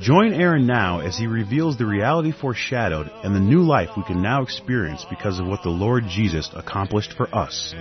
[0.00, 4.20] Join Aaron now as he reveals the reality foreshadowed and the new life we can
[4.20, 7.74] now experience because of what the Lord Jesus accomplished for us.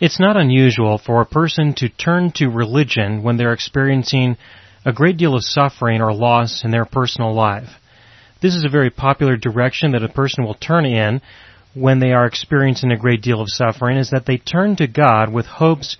[0.00, 4.36] It's not unusual for a person to turn to religion when they're experiencing
[4.84, 7.70] a great deal of suffering or loss in their personal life.
[8.42, 11.22] This is a very popular direction that a person will turn in
[11.74, 15.32] when they are experiencing a great deal of suffering is that they turn to God
[15.32, 15.96] with hopes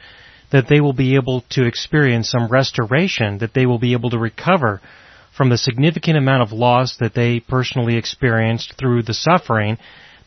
[0.51, 4.19] that they will be able to experience some restoration, that they will be able to
[4.19, 4.81] recover
[5.37, 9.79] from the significant amount of loss that they personally experienced through the suffering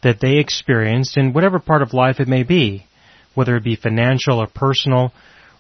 [0.04, 2.86] that they experienced in whatever part of life it may be,
[3.34, 5.12] whether it be financial or personal,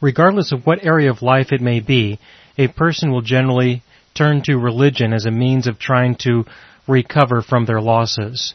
[0.02, 2.20] regardless of what area of life it may be,
[2.58, 3.84] a person will generally
[4.16, 6.44] turn to religion as a means of trying to
[6.88, 8.53] recover from their losses.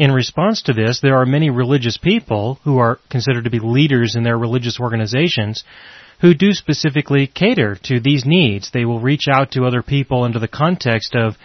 [0.00, 4.16] In response to this, there are many religious people who are considered to be leaders
[4.16, 5.62] in their religious organizations
[6.22, 8.70] who do specifically cater to these needs.
[8.70, 11.36] They will reach out to other people into the context of,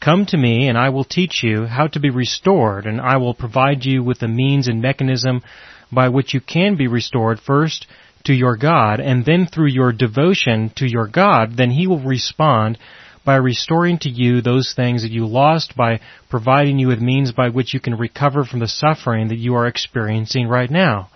[0.00, 3.34] come to me and I will teach you how to be restored and I will
[3.34, 5.42] provide you with the means and mechanism
[5.90, 7.84] by which you can be restored first
[8.26, 12.78] to your God and then through your devotion to your God, then He will respond
[13.24, 17.48] by restoring to you those things that you lost, by providing you with means by
[17.48, 21.08] which you can recover from the suffering that you are experiencing right now.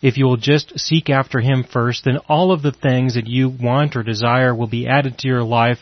[0.00, 3.48] If you will just seek after Him first, then all of the things that you
[3.48, 5.78] want or desire will be added to your life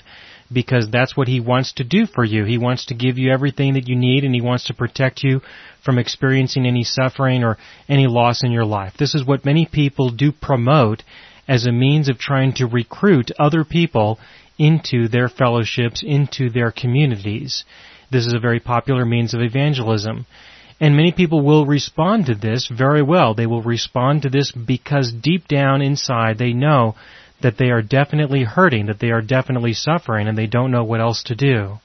[0.50, 2.44] because that's what He wants to do for you.
[2.44, 5.42] He wants to give you everything that you need and He wants to protect you
[5.84, 8.94] from experiencing any suffering or any loss in your life.
[8.98, 11.02] This is what many people do promote
[11.48, 14.18] as a means of trying to recruit other people
[14.58, 17.64] into their fellowships, into their communities.
[18.10, 20.26] This is a very popular means of evangelism.
[20.78, 23.34] And many people will respond to this very well.
[23.34, 26.94] They will respond to this because deep down inside they know
[27.42, 31.00] that they are definitely hurting, that they are definitely suffering, and they don't know what
[31.00, 31.78] else to do.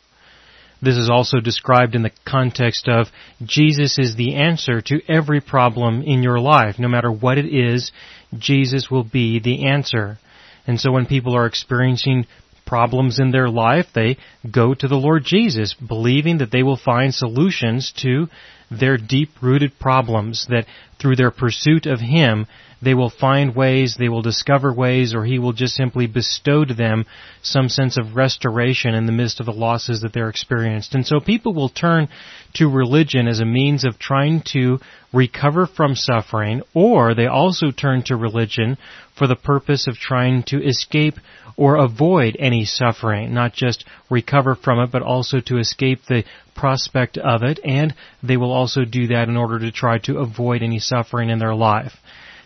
[0.82, 3.08] This is also described in the context of
[3.44, 6.80] Jesus is the answer to every problem in your life.
[6.80, 7.92] No matter what it is,
[8.38, 10.18] Jesus will be the answer.
[10.66, 12.26] And so when people are experiencing
[12.72, 14.16] problems in their life, they
[14.50, 18.28] go to the Lord Jesus, believing that they will find solutions to
[18.72, 20.66] their deep rooted problems, that
[20.98, 22.48] through their pursuit of Him,
[22.82, 26.74] they will find ways, they will discover ways, or He will just simply bestow to
[26.74, 27.06] them
[27.42, 30.96] some sense of restoration in the midst of the losses that they're experienced.
[30.96, 32.08] And so people will turn
[32.54, 34.80] to religion as a means of trying to
[35.12, 38.78] recover from suffering, or they also turn to religion
[39.18, 41.16] for the purpose of trying to escape
[41.58, 46.24] or avoid any suffering, not just recover from it, but also to escape the
[46.56, 50.62] prospect of it, and they will also do that in order to try to avoid
[50.62, 51.94] any suffering in their life.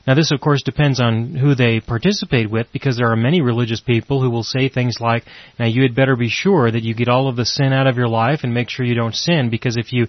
[0.08, 3.82] Now this of course depends on who they participate with because there are many religious
[3.82, 5.24] people who will say things like,
[5.58, 7.98] now you had better be sure that you get all of the sin out of
[7.98, 10.08] your life and make sure you don't sin because if you,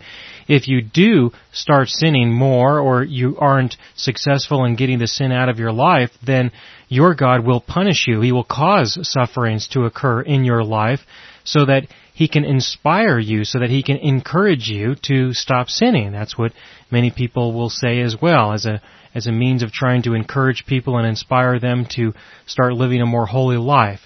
[0.49, 5.49] if you do start sinning more or you aren't successful in getting the sin out
[5.49, 6.53] of your life, then
[6.89, 8.21] your God will punish you.
[8.21, 11.01] He will cause sufferings to occur in your life
[11.45, 11.87] so that
[12.17, 16.13] he can inspire you so that he can encourage you to stop sinning.
[16.13, 16.53] That's what
[16.91, 18.81] many people will say as well as a
[19.15, 22.15] as a means of trying to encourage people and inspire them to
[22.47, 24.01] start living a more holy life.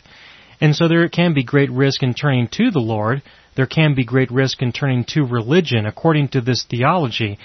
[0.61, 3.23] And so there can be great risk in turning to the Lord.
[3.55, 7.39] There can be great risk in turning to religion according to this theology.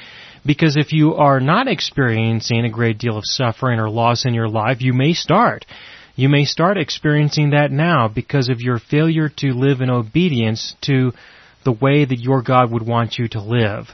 [0.44, 4.50] Because if you are not experiencing a great deal of suffering or loss in your
[4.50, 5.66] life, you may start.
[6.16, 11.12] You may start experiencing that now because of your failure to live in obedience to
[11.66, 13.88] the way that your God would want you to live.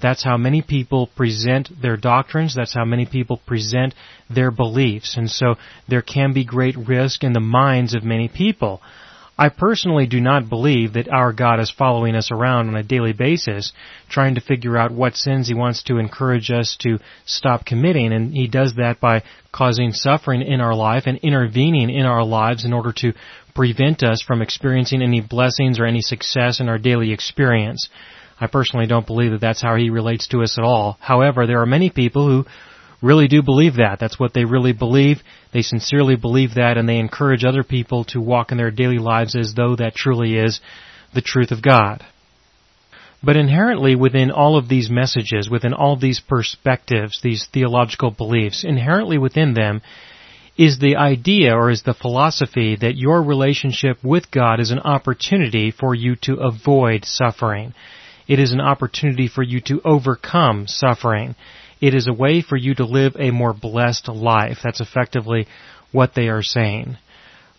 [0.00, 2.54] That's how many people present their doctrines.
[2.54, 3.94] That's how many people present
[4.28, 5.16] their beliefs.
[5.16, 5.54] And so
[5.88, 8.80] there can be great risk in the minds of many people.
[9.36, 13.12] I personally do not believe that our God is following us around on a daily
[13.12, 13.72] basis,
[14.08, 18.32] trying to figure out what sins He wants to encourage us to stop committing, and
[18.32, 22.72] He does that by causing suffering in our life and intervening in our lives in
[22.72, 23.12] order to
[23.54, 27.88] prevent us from experiencing any blessings or any success in our daily experience.
[28.40, 30.96] I personally don't believe that that's how he relates to us at all.
[31.00, 32.44] However, there are many people who
[33.00, 33.98] really do believe that.
[34.00, 35.22] That's what they really believe.
[35.54, 39.36] They sincerely believe that and they encourage other people to walk in their daily lives
[39.36, 40.60] as though that truly is
[41.14, 42.04] the truth of God.
[43.22, 49.16] But inherently within all of these messages, within all these perspectives, these theological beliefs, inherently
[49.16, 49.80] within them
[50.58, 55.70] is the idea or is the philosophy that your relationship with God is an opportunity
[55.70, 57.74] for you to avoid suffering.
[58.26, 61.36] It is an opportunity for you to overcome suffering.
[61.84, 64.60] It is a way for you to live a more blessed life.
[64.64, 65.46] That's effectively
[65.92, 66.96] what they are saying.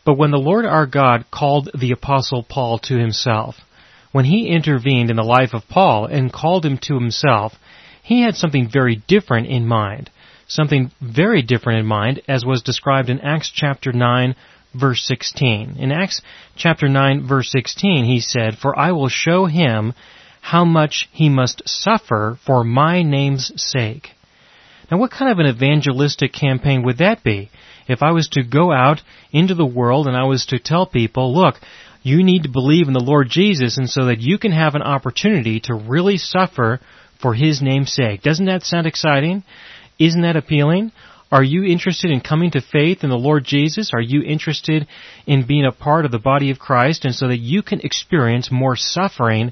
[0.03, 3.53] But when the Lord our God called the apostle Paul to himself,
[4.11, 7.53] when he intervened in the life of Paul and called him to himself,
[8.01, 10.09] he had something very different in mind.
[10.47, 14.35] Something very different in mind as was described in Acts chapter 9
[14.73, 15.75] verse 16.
[15.77, 16.23] In Acts
[16.55, 19.93] chapter 9 verse 16 he said, For I will show him
[20.41, 24.14] how much he must suffer for my name's sake.
[24.91, 27.49] Now what kind of an evangelistic campaign would that be?
[27.87, 29.01] If I was to go out
[29.31, 31.55] into the world and I was to tell people, look,
[32.03, 34.83] you need to believe in the Lord Jesus and so that you can have an
[34.83, 36.79] opportunity to really suffer
[37.21, 38.21] for His name's sake.
[38.21, 39.43] Doesn't that sound exciting?
[39.97, 40.91] Isn't that appealing?
[41.31, 43.91] Are you interested in coming to faith in the Lord Jesus?
[43.93, 44.87] Are you interested
[45.25, 48.51] in being a part of the body of Christ and so that you can experience
[48.51, 49.51] more suffering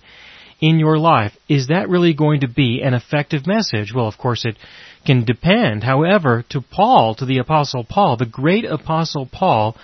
[0.61, 1.33] in your life?
[1.49, 3.91] Is that really going to be an effective message?
[3.93, 4.57] Well, of course it
[5.05, 5.83] can depend.
[5.83, 9.75] However, to Paul, to the apostle Paul, the great apostle Paul,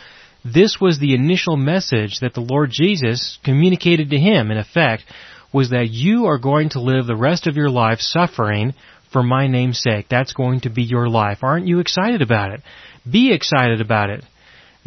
[0.44, 5.04] this was the initial message that the Lord Jesus communicated to him, in effect,
[5.52, 8.74] was that you are going to live the rest of your life suffering
[9.12, 10.08] for my name's sake.
[10.10, 11.40] That's going to be your life.
[11.42, 12.62] Aren't you excited about it?
[13.10, 14.24] Be excited about it.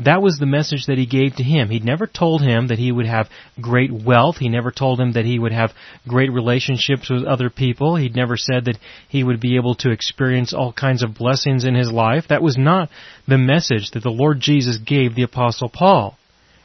[0.04, 1.68] That was the message that he gave to him.
[1.68, 3.28] He'd never told him that he would have
[3.60, 4.36] great wealth.
[4.38, 5.72] He never told him that he would have
[6.08, 7.96] great relationships with other people.
[7.96, 8.78] He'd never said that
[9.08, 12.24] he would be able to experience all kinds of blessings in his life.
[12.28, 12.88] That was not
[13.28, 16.18] the message that the Lord Jesus gave the apostle Paul.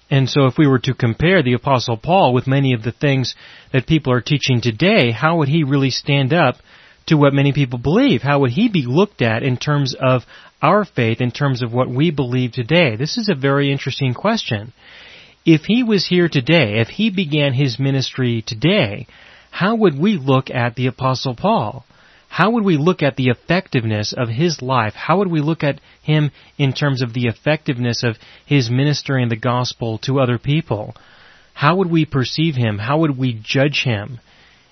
[0.09, 3.35] And so if we were to compare the apostle Paul with many of the things
[3.73, 6.55] that people are teaching today, how would he really stand up
[7.07, 8.21] to what many people believe?
[8.21, 10.23] How would he be looked at in terms of
[10.61, 12.95] our faith, in terms of what we believe today?
[12.95, 14.73] This is a very interesting question.
[15.45, 19.07] If he was here today, if he began his ministry today,
[19.51, 21.85] how would we look at the apostle Paul?
[22.29, 24.93] How would we look at the effectiveness of his life?
[24.93, 29.37] How would we look at him in terms of the effectiveness of his ministering the
[29.37, 30.95] gospel to other people?
[31.53, 32.77] How would we perceive him?
[32.77, 34.19] How would we judge him?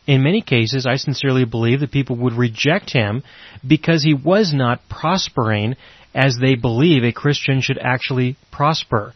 [0.08, 3.24] In many cases, I sincerely believe that people would reject him
[3.68, 5.76] because he was not prospering
[6.14, 9.14] as they believe a Christian should actually prosper.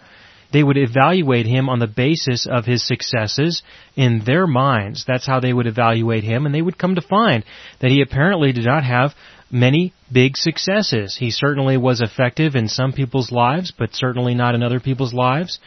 [0.51, 3.61] They would evaluate him on the basis of his successes
[3.95, 5.05] in their minds.
[5.07, 7.43] That's how they would evaluate him, and they would come to find
[7.81, 9.13] that he apparently did not have
[9.51, 11.15] many big successes.
[11.17, 15.59] He certainly was effective in some people's lives, but certainly not in other people's lives.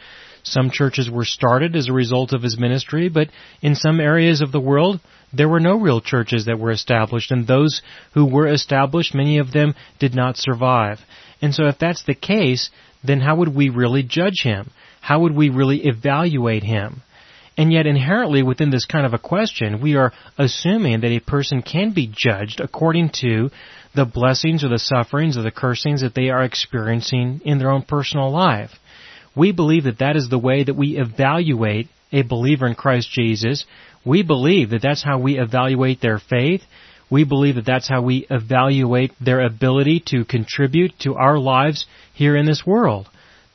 [0.43, 3.29] Some churches were started as a result of his ministry, but
[3.61, 4.99] in some areas of the world,
[5.31, 7.81] there were no real churches that were established, and those
[8.13, 10.99] who were established, many of them did not survive.
[11.41, 12.69] And so if that's the case,
[13.03, 14.71] then how would we really judge him?
[15.01, 17.01] How would we really evaluate him?
[17.57, 21.61] And yet inherently within this kind of a question, we are assuming that a person
[21.61, 23.49] can be judged according to
[23.95, 27.83] the blessings or the sufferings or the cursings that they are experiencing in their own
[27.83, 28.71] personal life.
[29.35, 33.65] We believe that that is the way that we evaluate a believer in Christ Jesus.
[34.05, 36.61] We believe that that's how we evaluate their faith.
[37.09, 42.35] We believe that that's how we evaluate their ability to contribute to our lives here
[42.35, 43.09] in this world.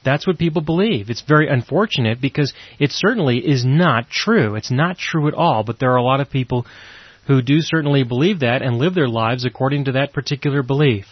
[0.04, 1.10] That's what people believe.
[1.10, 4.54] It's very unfortunate because it certainly is not true.
[4.54, 6.66] It's not true at all, but there are a lot of people
[7.26, 11.04] who do certainly believe that and live their lives according to that particular belief.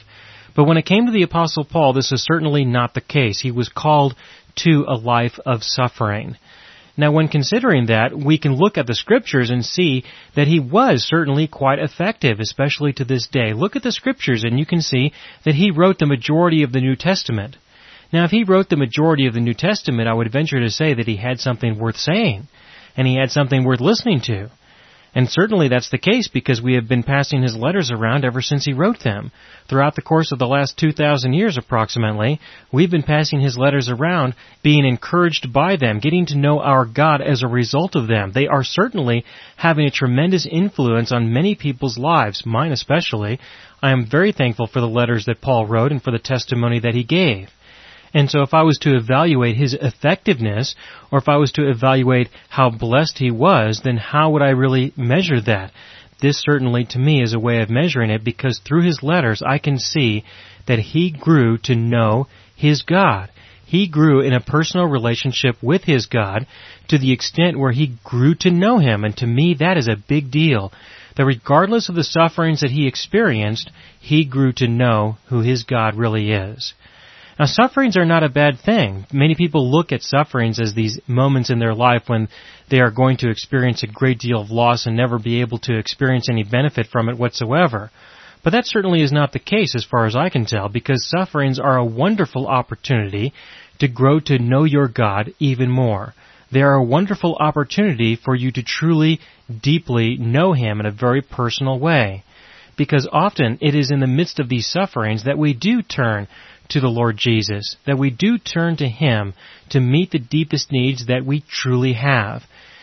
[0.54, 3.40] But when it came to the apostle Paul, this is certainly not the case.
[3.40, 4.14] He was called
[4.56, 6.36] to a life of suffering.
[6.96, 11.04] Now when considering that, we can look at the scriptures and see that he was
[11.06, 13.52] certainly quite effective, especially to this day.
[13.52, 15.12] Look at the scriptures and you can see
[15.44, 17.56] that he wrote the majority of the New Testament.
[18.12, 20.94] Now if he wrote the majority of the New Testament, I would venture to say
[20.94, 22.48] that he had something worth saying,
[22.96, 24.50] and he had something worth listening to.
[25.16, 28.66] And certainly that's the case because we have been passing his letters around ever since
[28.66, 29.32] he wrote them.
[29.66, 32.38] Throughout the course of the last 2,000 years approximately,
[32.70, 37.22] we've been passing his letters around, being encouraged by them, getting to know our God
[37.22, 38.32] as a result of them.
[38.34, 39.24] They are certainly
[39.56, 43.40] having a tremendous influence on many people's lives, mine especially.
[43.82, 46.94] I am very thankful for the letters that Paul wrote and for the testimony that
[46.94, 47.48] he gave.
[48.16, 50.74] And so if I was to evaluate his effectiveness,
[51.10, 54.92] or if I was to evaluate how blessed he was, then how would I really
[54.96, 55.70] measure that?
[56.20, 59.58] this certainly to me is a way of measuring it because through his letters I
[59.58, 60.24] can see
[60.66, 63.30] that he grew to know his God.
[63.66, 66.46] He grew in a personal relationship with his God
[66.88, 70.02] to the extent where he grew to know him, and to me that is a
[70.08, 70.72] big deal.
[71.16, 73.70] That regardless of the sufferings that he experienced,
[74.00, 76.74] he grew to know who his God really is.
[77.38, 79.04] Now sufferings are not a bad thing.
[79.12, 82.28] Many people look at sufferings as these moments in their life when
[82.70, 85.76] they are going to experience a great deal of loss and never be able to
[85.78, 87.90] experience any benefit from it whatsoever.
[88.42, 91.58] But that certainly is not the case as far as I can tell because sufferings
[91.58, 93.34] are a wonderful opportunity
[93.80, 96.14] to grow to know your God even more.
[96.50, 99.20] They are a wonderful opportunity for you to truly,
[99.62, 102.22] deeply know Him in a very personal way.
[102.76, 106.28] Because often it is in the midst of these sufferings that we do turn
[106.70, 109.34] to the Lord Jesus, that we do turn to Him
[109.70, 112.42] to meet the deepest needs that we truly have.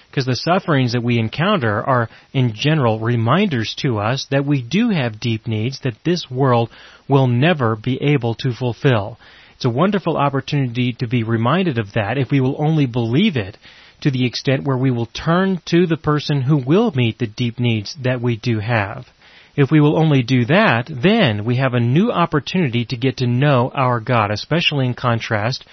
[0.09, 4.89] Because the sufferings that we encounter are, in general, reminders to us that we do
[4.89, 6.69] have deep needs that this world
[7.09, 9.17] will never be able to fulfill.
[9.55, 13.57] It's a wonderful opportunity to be reminded of that if we will only believe it
[14.01, 17.59] to the extent where we will turn to the person who will meet the deep
[17.59, 19.05] needs that we do have.
[19.55, 23.27] If we will only do that, then we have a new opportunity to get to
[23.27, 25.63] know our God, especially in contrast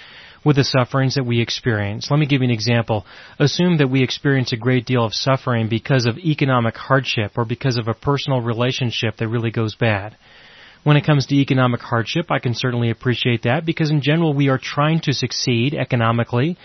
[0.45, 2.11] with the sufferings that we experience.
[2.11, 3.07] Let me give you an example.
[3.39, 7.79] Assume that we experience a great deal of suffering because of economic hardship or because
[7.79, 10.17] of a personal relationship that really goes bad.
[10.83, 14.49] When it comes to economic hardship, I can certainly appreciate that because in general we
[14.49, 16.59] are trying to succeed economically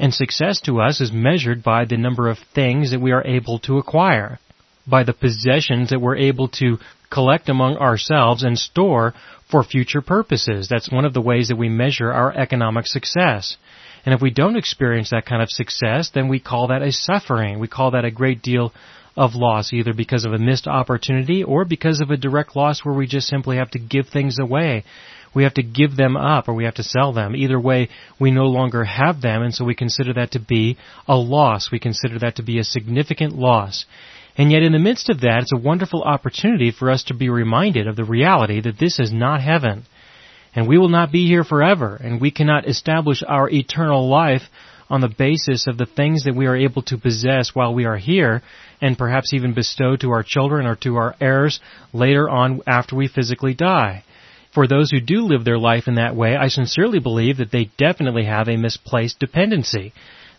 [0.00, 3.60] and success to us is measured by the number of things that we are able
[3.60, 4.40] to acquire
[4.86, 6.78] by the possessions that we're able to
[7.10, 9.14] collect among ourselves and store
[9.50, 10.68] for future purposes.
[10.68, 13.56] That's one of the ways that we measure our economic success.
[14.04, 17.58] And if we don't experience that kind of success, then we call that a suffering.
[17.58, 18.72] We call that a great deal
[19.16, 22.94] of loss, either because of a missed opportunity or because of a direct loss where
[22.94, 24.84] we just simply have to give things away.
[25.34, 27.34] We have to give them up or we have to sell them.
[27.34, 27.88] Either way,
[28.18, 30.76] we no longer have them and so we consider that to be
[31.08, 31.70] a loss.
[31.70, 33.86] We consider that to be a significant loss.
[34.38, 37.30] And yet in the midst of that, it's a wonderful opportunity for us to be
[37.30, 39.84] reminded of the reality that this is not heaven.
[40.54, 44.42] And we will not be here forever, and we cannot establish our eternal life
[44.88, 47.96] on the basis of the things that we are able to possess while we are
[47.96, 48.42] here,
[48.80, 51.60] and perhaps even bestow to our children or to our heirs
[51.92, 54.04] later on after we physically die.
[54.54, 57.70] For those who do live their life in that way, I sincerely believe that they
[57.76, 59.92] definitely have a misplaced dependency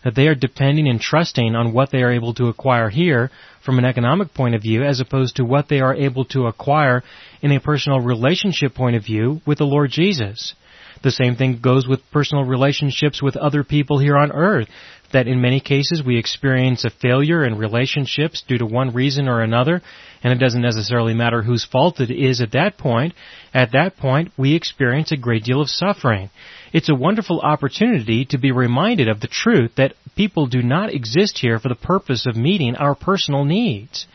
[0.04, 3.30] that they are depending and trusting on what they are able to acquire here
[3.64, 7.02] from an economic point of view as opposed to what they are able to acquire
[7.42, 10.54] in a personal relationship point of view with the Lord Jesus.
[11.02, 14.68] The same thing goes with personal relationships with other people here on earth
[15.12, 19.40] that in many cases we experience a failure in relationships due to one reason or
[19.40, 19.82] another,
[20.22, 23.14] and it doesn't necessarily matter whose fault it is at that point.
[23.54, 26.30] At that point, we experience a great deal of suffering.
[26.72, 31.38] It's a wonderful opportunity to be reminded of the truth that people do not exist
[31.38, 34.06] here for the purpose of meeting our personal needs.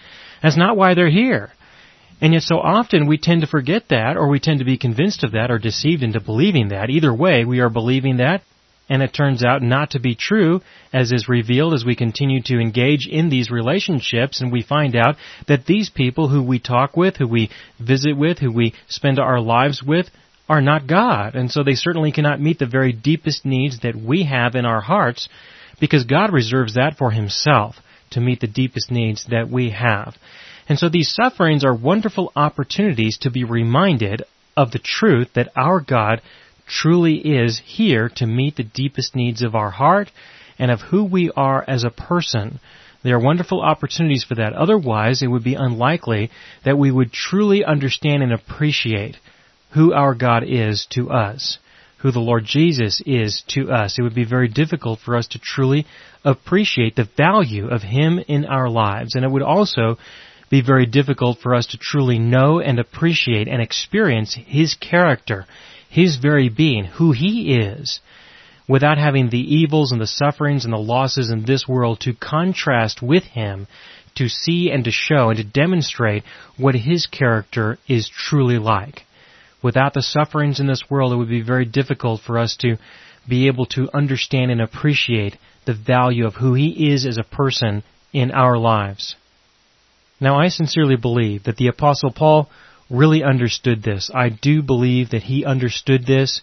[0.42, 1.52] That's not why they're here.
[2.22, 5.24] And yet so often we tend to forget that, or we tend to be convinced
[5.24, 6.90] of that, or deceived into believing that.
[6.90, 8.44] Either way, we are believing that,
[8.90, 10.62] and it turns out not to be true,
[10.92, 15.16] as is revealed as we continue to engage in these relationships, and we find out
[15.48, 17.50] that these people who we talk with, who we
[17.80, 20.08] visit with, who we spend our lives with,
[20.50, 24.24] are not God, and so they certainly cannot meet the very deepest needs that we
[24.24, 25.30] have in our hearts,
[25.80, 27.76] because God reserves that for Himself
[28.12, 30.16] to meet the deepest needs that we have.
[30.68, 34.24] And so these sufferings are wonderful opportunities to be reminded
[34.56, 36.22] of the truth that our God
[36.68, 40.12] truly is here to meet the deepest needs of our heart
[40.60, 42.60] and of who we are as a person.
[43.04, 44.54] There are wonderful opportunities for that.
[44.54, 46.32] Otherwise, it would be unlikely
[46.64, 49.18] that we would truly understand and appreciate
[49.72, 51.58] who our God is to us,
[51.98, 53.98] who the Lord Jesus is to us.
[53.98, 55.86] It would be very difficult for us to truly
[56.24, 59.16] appreciate the value of Him in our lives.
[59.16, 59.98] And it would also
[60.50, 65.46] be very difficult for us to truly know and appreciate and experience His character
[65.94, 68.00] his very being, who he is,
[68.68, 73.00] without having the evils and the sufferings and the losses in this world to contrast
[73.00, 73.68] with him,
[74.16, 76.24] to see and to show and to demonstrate
[76.58, 79.04] what his character is truly like.
[79.62, 82.78] Without the sufferings in this world, it would be very difficult for us to
[83.30, 87.84] be able to understand and appreciate the value of who he is as a person
[88.12, 89.16] in our lives.
[90.20, 92.50] Now I sincerely believe that the apostle Paul
[92.90, 94.12] really understood this.
[94.14, 96.42] I do believe that he understood this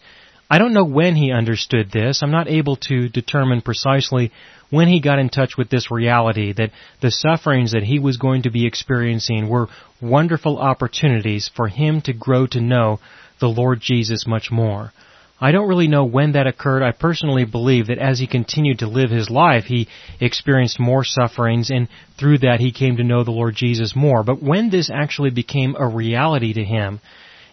[0.52, 2.23] I don't know when he understood this.
[2.23, 4.32] I'm not able to determine precisely
[4.68, 8.42] when he got in touch with this reality that the sufferings that he was going
[8.42, 9.68] to be experiencing were
[10.02, 12.99] wonderful opportunities for him to grow to know
[13.38, 14.92] the Lord Jesus much more.
[15.40, 16.82] I don't really know when that occurred.
[16.82, 19.88] I personally believe that as he continued to live his life, he
[20.20, 24.23] experienced more sufferings and through that he came to know the Lord Jesus more.
[24.23, 27.00] But when this actually became a reality to him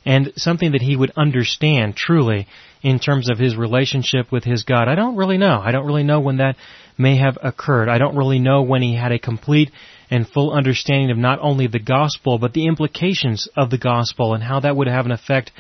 [0.05, 2.47] and something that he would understand truly
[2.81, 5.61] in terms of his relationship with his God, I don't really know.
[5.63, 6.57] I don't really know when that
[6.97, 7.87] may have occurred.
[7.87, 9.71] I don't really know when he had a complete
[10.09, 14.43] and full understanding of not only the gospel, but the implications of the gospel and
[14.43, 15.51] how that would have an effect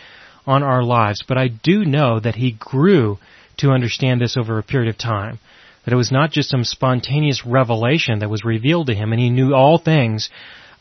[0.47, 1.23] on our lives.
[1.27, 3.19] But I do know that he grew
[3.57, 5.39] to understand this over a period of time.
[5.85, 9.29] That it was not just some spontaneous revelation that was revealed to him, and he
[9.29, 10.29] knew all things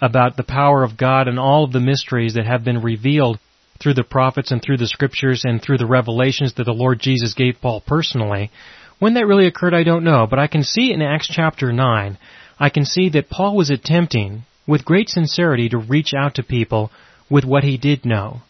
[0.01, 3.39] about the power of God and all of the mysteries that have been revealed
[3.81, 7.35] through the prophets and through the scriptures and through the revelations that the Lord Jesus
[7.35, 8.51] gave Paul personally.
[8.99, 12.19] When that really occurred, I don't know, but I can see in Acts chapter 9,
[12.59, 16.91] I can see that Paul was attempting, with great sincerity, to reach out to people
[17.29, 18.41] with what he did know.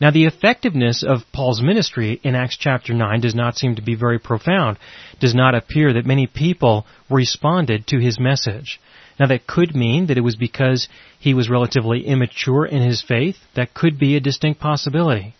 [0.00, 3.94] Now the effectiveness of Paul's ministry in Acts chapter 9 does not seem to be
[3.94, 4.76] very profound.
[5.14, 8.78] It does not appear that many people responded to his message.
[9.18, 10.88] Now that could mean that it was because
[11.18, 13.36] he was relatively immature in his faith.
[13.54, 15.34] That could be a distinct possibility.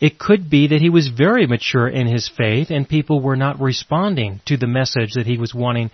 [0.00, 3.60] It could be that he was very mature in his faith and people were not
[3.60, 5.90] responding to the message that he was wanting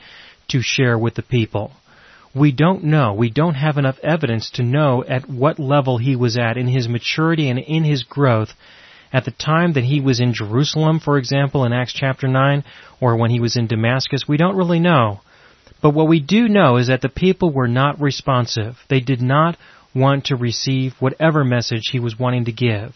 [0.48, 1.72] to share with the people.
[2.34, 3.14] We don't know.
[3.14, 6.88] We don't have enough evidence to know at what level he was at in his
[6.88, 8.54] maturity and in his growth
[9.12, 12.64] at the time that he was in Jerusalem, for example, in Acts chapter 9,
[13.00, 14.26] or when he was in Damascus.
[14.26, 15.20] We don't really know.
[15.80, 18.76] But what we do know is that the people were not responsive.
[18.88, 19.56] They did not
[19.94, 22.94] want to receive whatever message he was wanting to give.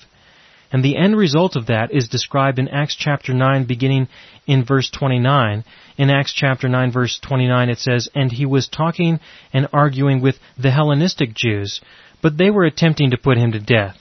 [0.71, 4.09] And the end result of that is described in Acts chapter 9 beginning
[4.47, 5.65] in verse 29.
[5.97, 9.21] In Acts chapter 9 verse 29 it says, And he was talking
[9.53, 11.81] and arguing with the Hellenistic Jews,
[12.23, 13.97] but they were attempting to put him to death.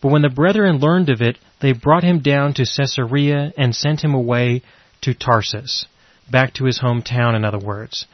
[0.00, 4.02] But when the brethren learned of it, they brought him down to Caesarea and sent
[4.02, 4.62] him away
[5.02, 5.86] to Tarsus.
[6.28, 8.06] Back to his hometown, in other words.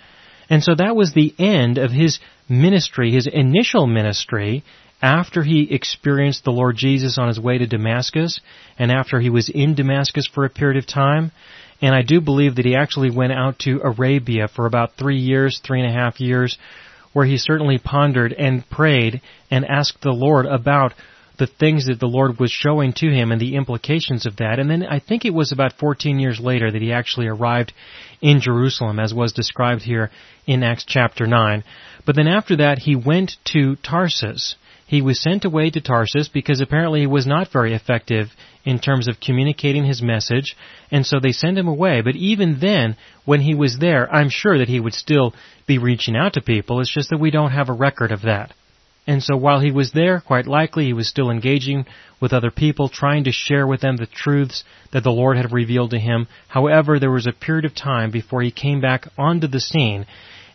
[0.51, 2.19] And so that was the end of his
[2.49, 4.65] ministry, his initial ministry,
[5.01, 8.41] after he experienced the Lord Jesus on his way to Damascus
[8.79, 11.33] and after he was in Damascus for a period of time.
[11.81, 15.61] And I do believe that he actually went out to Arabia for about three years,
[15.65, 16.59] three and a half years,
[17.13, 20.93] where he certainly pondered and prayed and asked the Lord about
[21.39, 24.59] the things that the Lord was showing to him and the implications of that.
[24.59, 27.73] And then I think it was about 14 years later that he actually arrived
[28.21, 30.11] in Jerusalem, as was described here
[30.47, 31.63] in Acts chapter 9.
[32.05, 34.57] But then after that, he went to Tarsus
[34.89, 38.29] he was sent away to Tarsus because apparently he was not very effective
[38.65, 40.57] in terms of communicating his message,
[40.91, 42.01] and so they sent him away.
[42.01, 42.97] But even then,
[43.27, 45.35] when he was there, I'm sure that he would still
[45.67, 46.81] be reaching out to people.
[46.81, 48.55] It's just that we don't have a record of that.
[49.07, 51.85] And so while he was there, quite likely he was still engaging
[52.19, 55.91] with other people, trying to share with them the truths that the Lord had revealed
[55.91, 56.29] to him.
[56.49, 60.07] However, there was a period of time before he came back onto the scene.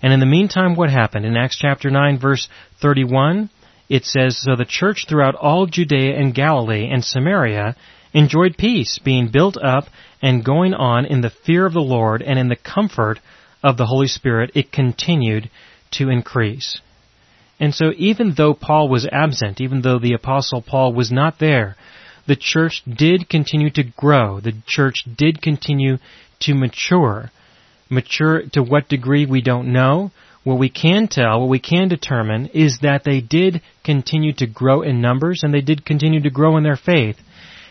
[0.01, 1.23] And in the meantime, what happened?
[1.23, 2.47] In Acts chapter 9 verse
[2.81, 3.51] 31,
[3.89, 7.75] it says, So the church throughout all Judea and Galilee and Samaria
[8.13, 9.85] enjoyed peace, being built up
[10.21, 13.19] and going on in the fear of the Lord and in the comfort
[13.61, 15.49] of the Holy Spirit, it continued
[15.91, 16.79] to increase.
[17.59, 21.75] And so even though Paul was absent, even though the apostle Paul was not there,
[22.25, 24.39] the church did continue to grow.
[24.39, 25.97] The church did continue
[26.41, 27.31] to mature.
[27.89, 30.11] Mature to what degree we don't know,
[30.43, 34.81] what we can tell, what we can determine, is that they did continue to grow
[34.81, 37.17] in numbers and they did continue to grow in their faith,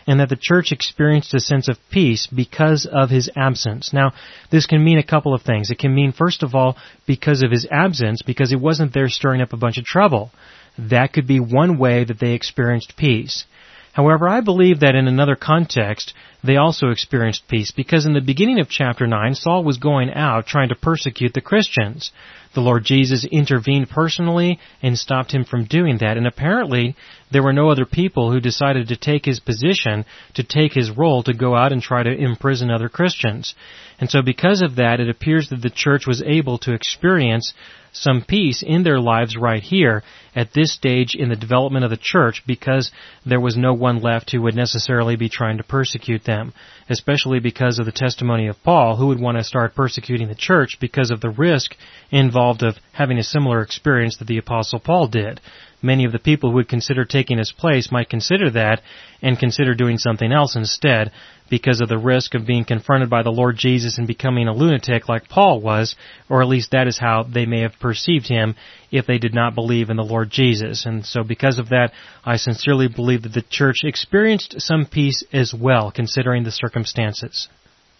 [0.07, 3.93] and that the church experienced a sense of peace because of his absence.
[3.93, 4.13] Now,
[4.51, 5.69] this can mean a couple of things.
[5.69, 9.41] It can mean, first of all, because of his absence, because he wasn't there stirring
[9.41, 10.31] up a bunch of trouble.
[10.77, 13.45] That could be one way that they experienced peace.
[13.93, 18.59] However, I believe that in another context, they also experienced peace because in the beginning
[18.59, 22.11] of chapter 9, Saul was going out trying to persecute the Christians.
[22.53, 26.17] The Lord Jesus intervened personally and stopped him from doing that.
[26.17, 26.95] And apparently,
[27.31, 31.23] there were no other people who decided to take his position, to take his role
[31.23, 33.55] to go out and try to imprison other Christians.
[33.99, 37.53] And so because of that, it appears that the church was able to experience
[37.93, 40.03] some peace in their lives right here
[40.35, 42.91] at this stage in the development of the church because
[43.25, 46.53] there was no one left who would necessarily be trying to persecute them,
[46.89, 50.77] especially because of the testimony of Paul, who would want to start persecuting the church
[50.79, 51.75] because of the risk
[52.11, 55.39] involved of having a similar experience that the apostle Paul did.
[55.83, 58.81] Many of the people who would consider taking his place might consider that
[59.21, 61.11] and consider doing something else instead
[61.49, 65.09] because of the risk of being confronted by the Lord Jesus and becoming a lunatic
[65.09, 65.95] like Paul was,
[66.29, 68.55] or at least that is how they may have perceived him
[68.91, 70.85] if they did not believe in the Lord Jesus.
[70.85, 71.91] And so because of that,
[72.23, 77.49] I sincerely believe that the church experienced some peace as well, considering the circumstances.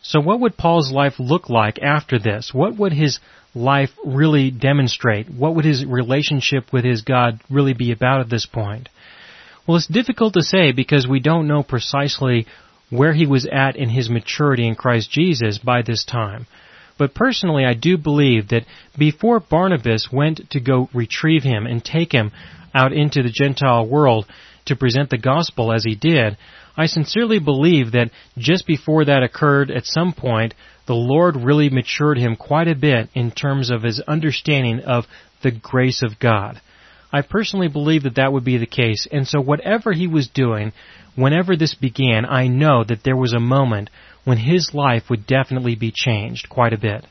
[0.01, 2.53] So what would Paul's life look like after this?
[2.53, 3.19] What would his
[3.55, 5.29] life really demonstrate?
[5.29, 8.89] What would his relationship with his God really be about at this point?
[9.67, 12.47] Well, it's difficult to say because we don't know precisely
[12.89, 16.47] where he was at in his maturity in Christ Jesus by this time.
[16.97, 18.65] But personally, I do believe that
[18.97, 22.31] before Barnabas went to go retrieve him and take him
[22.73, 24.25] out into the Gentile world
[24.65, 26.37] to present the gospel as he did,
[26.77, 30.53] I sincerely believe that just before that occurred at some point,
[30.85, 35.05] the Lord really matured him quite a bit in terms of his understanding of
[35.41, 36.61] the grace of God.
[37.11, 40.73] I personally believe that that would be the case, and so whatever he was doing,
[41.15, 43.89] whenever this began, I know that there was a moment
[44.23, 47.05] when his life would definitely be changed quite a bit.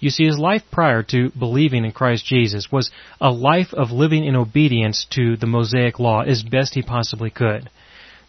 [0.00, 4.24] You see, his life prior to believing in Christ Jesus was a life of living
[4.24, 7.68] in obedience to the Mosaic law as best he possibly could.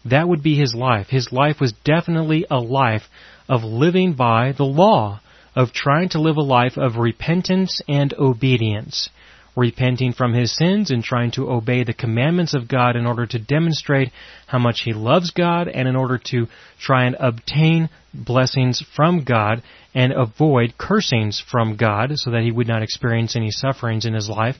[0.04, 1.08] That would be his life.
[1.08, 3.02] His life was definitely a life
[3.50, 5.20] of living by the law,
[5.56, 9.10] of trying to live a life of repentance and obedience.
[9.56, 13.38] Repenting from his sins and trying to obey the commandments of God in order to
[13.40, 14.12] demonstrate
[14.46, 16.46] how much he loves God and in order to
[16.78, 22.68] try and obtain blessings from God and avoid cursings from God so that he would
[22.68, 24.56] not experience any sufferings in his life.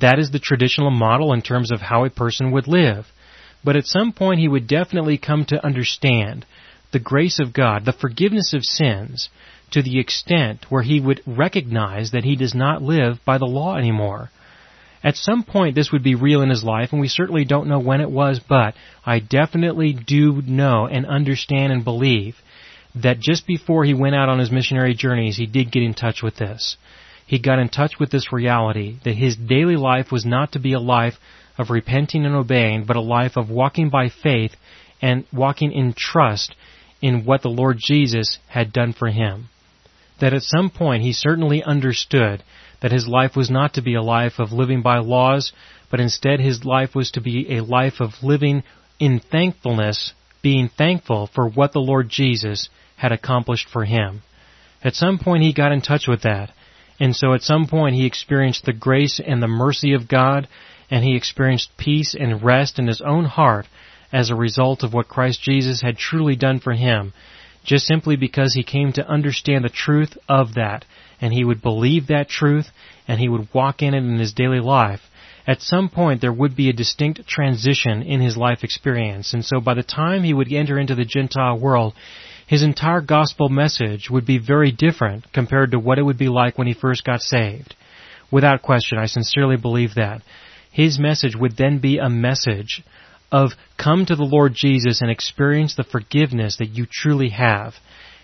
[0.00, 3.06] That is the traditional model in terms of how a person would live
[3.64, 6.46] but at some point he would definitely come to understand
[6.90, 9.28] the grace of God, the forgiveness of sins,
[9.70, 13.76] to the extent where he would recognize that he does not live by the law
[13.76, 14.30] anymore.
[15.04, 17.78] At some point this would be real in his life, and we certainly don't know
[17.78, 18.74] when it was, but
[19.04, 22.36] I definitely do know and understand and believe
[22.94, 26.22] that just before he went out on his missionary journeys, he did get in touch
[26.22, 26.76] with this.
[27.26, 30.72] He got in touch with this reality that his daily life was not to be
[30.72, 31.14] a life
[31.58, 34.52] of repenting and obeying, but a life of walking by faith
[35.02, 36.54] and walking in trust
[37.00, 39.48] in what the Lord Jesus had done for him.
[40.20, 42.42] That at some point he certainly understood
[42.80, 45.52] that his life was not to be a life of living by laws,
[45.90, 48.62] but instead his life was to be a life of living
[48.98, 54.22] in thankfulness, being thankful for what the Lord Jesus had accomplished for him.
[54.82, 56.50] At some point he got in touch with that.
[57.00, 60.48] And so at some point he experienced the grace and the mercy of God
[60.90, 63.66] and he experienced peace and rest in his own heart
[64.12, 67.12] as a result of what Christ Jesus had truly done for him,
[67.64, 70.84] just simply because he came to understand the truth of that,
[71.20, 72.70] and he would believe that truth,
[73.06, 75.00] and he would walk in it in his daily life.
[75.46, 79.60] At some point there would be a distinct transition in his life experience, and so
[79.60, 81.94] by the time he would enter into the Gentile world,
[82.46, 86.56] his entire gospel message would be very different compared to what it would be like
[86.56, 87.74] when he first got saved.
[88.30, 90.22] Without question, I sincerely believe that
[90.70, 92.82] his message would then be a message
[93.30, 97.74] of come to the Lord Jesus and experience the forgiveness that you truly have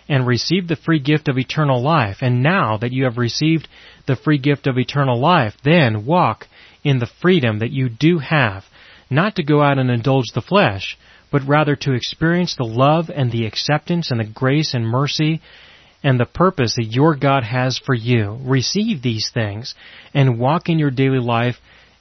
[0.07, 2.17] and receive the free gift of eternal life.
[2.21, 3.67] And now that you have received
[4.07, 6.47] the free gift of eternal life, then walk
[6.83, 8.63] in the freedom that you do have,
[9.09, 10.97] not to go out and indulge the flesh,
[11.31, 15.41] but rather to experience the love and the acceptance and the grace and mercy
[16.03, 18.37] and the purpose that your God has for you.
[18.43, 19.73] Receive these things
[20.13, 21.55] and walk in your daily life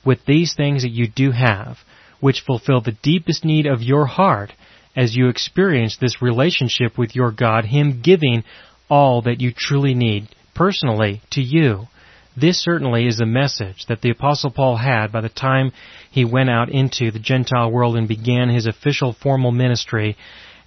[0.04, 1.78] with these things that you do have,
[2.24, 4.50] which fulfill the deepest need of your heart
[4.96, 8.42] as you experience this relationship with your God, Him giving
[8.88, 11.87] all that you truly need personally to you.
[12.34, 15.70] This certainly is the message that the Apostle Paul had by the time
[16.10, 20.16] he went out into the Gentile world and began his official formal ministry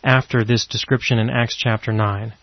[0.04, 2.34] after this description in Acts chapter 9.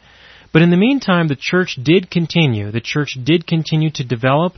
[0.53, 2.73] But in the meantime, the church did continue.
[2.73, 4.55] The church did continue to develop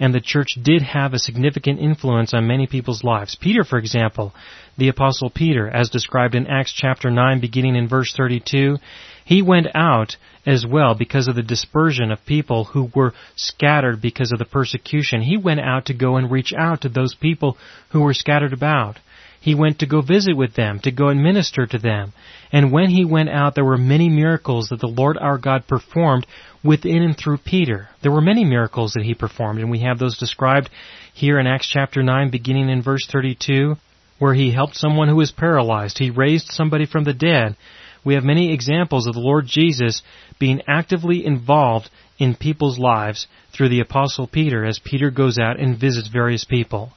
[0.00, 3.36] and the church did have a significant influence on many people's lives.
[3.38, 4.34] Peter, for example,
[4.78, 8.78] the apostle Peter, as described in Acts chapter 9 beginning in verse 32,
[9.24, 14.32] he went out as well because of the dispersion of people who were scattered because
[14.32, 15.20] of the persecution.
[15.20, 17.58] He went out to go and reach out to those people
[17.90, 18.98] who were scattered about.
[19.40, 22.12] He went to go visit with them, to go and minister to them.
[22.52, 26.26] And when he went out, there were many miracles that the Lord our God performed
[26.62, 27.88] within and through Peter.
[28.02, 30.68] There were many miracles that he performed, and we have those described
[31.14, 33.76] here in Acts chapter 9, beginning in verse 32,
[34.18, 35.96] where he helped someone who was paralyzed.
[35.96, 37.56] He raised somebody from the dead.
[38.04, 40.02] we have many examples of the Lord Jesus
[40.38, 45.80] being actively involved in people's lives through the Apostle Peter as Peter goes out and
[45.80, 46.92] visits various people.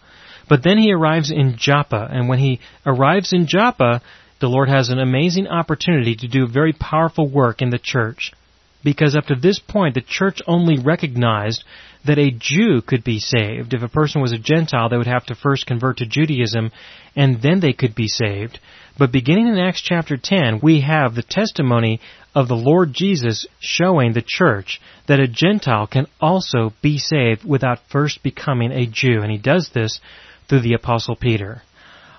[0.49, 4.01] But then he arrives in Joppa, and when he arrives in Joppa,
[4.39, 8.33] the Lord has an amazing opportunity to do very powerful work in the church.
[8.83, 11.63] Because up to this point, the church only recognized
[12.05, 13.73] that a Jew could be saved.
[13.73, 16.71] If a person was a Gentile, they would have to first convert to Judaism,
[17.15, 18.59] and then they could be saved.
[18.97, 22.01] But beginning in Acts chapter 10, we have the testimony
[22.35, 27.79] of the Lord Jesus showing the church that a Gentile can also be saved without
[27.89, 29.21] first becoming a Jew.
[29.21, 29.99] And he does this
[30.47, 31.61] through the Apostle Peter.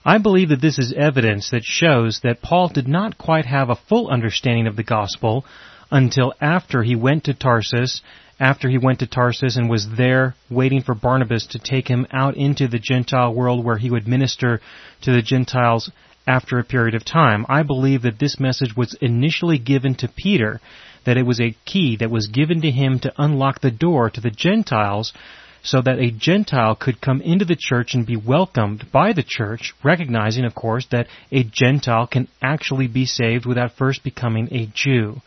[0.05, 3.77] I believe that this is evidence that shows that Paul did not quite have a
[3.77, 5.45] full understanding of the gospel
[5.91, 8.03] until after he went to Tarsus
[8.41, 12.37] after he went to Tarsus and was there waiting for Barnabas to take him out
[12.37, 14.61] into the Gentile world where he would minister
[15.03, 15.91] to the Gentiles
[16.27, 17.47] after a period of time.
[17.49, 20.61] I believe that this message was initially given to Peter,
[21.05, 24.21] that it was a key that was given to him to unlock the door to
[24.21, 25.13] the Gentiles
[25.65, 29.73] so that a Gentile could come into the church and be welcomed by the church,
[29.83, 35.23] recognizing, of course, that a Gentile can actually be saved without first becoming a Jew.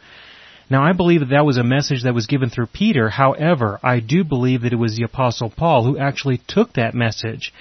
[0.70, 3.10] Now I believe that that was a message that was given through Peter.
[3.10, 7.52] However, I do believe that it was the apostle Paul who actually took that message,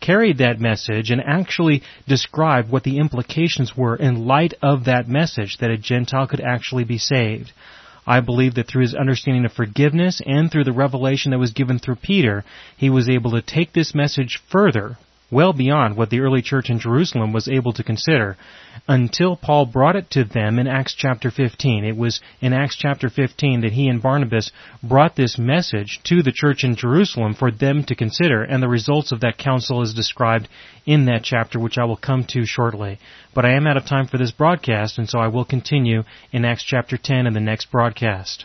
[0.00, 5.58] carried that message, and actually described what the implications were in light of that message
[5.58, 7.52] that a Gentile could actually be saved.
[8.06, 11.78] I believe that through his understanding of forgiveness and through the revelation that was given
[11.78, 12.44] through Peter,
[12.76, 14.96] he was able to take this message further
[15.34, 18.36] well beyond what the early church in Jerusalem was able to consider
[18.86, 21.84] until Paul brought it to them in Acts chapter 15.
[21.84, 26.32] It was in Acts chapter 15 that he and Barnabas brought this message to the
[26.32, 30.48] church in Jerusalem for them to consider, and the results of that council is described
[30.86, 33.00] in that chapter, which I will come to shortly.
[33.34, 36.44] But I am out of time for this broadcast, and so I will continue in
[36.44, 38.44] Acts chapter 10 in the next broadcast.